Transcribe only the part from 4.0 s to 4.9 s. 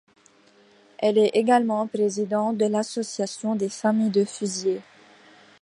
de fusillés.